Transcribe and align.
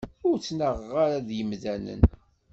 Ur 0.27 0.35
ttnaɣeɣ 0.37 0.93
ara 1.03 1.27
d 1.27 1.29
yemdanen. 1.37 2.01